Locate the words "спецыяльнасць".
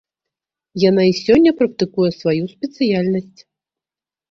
2.55-3.39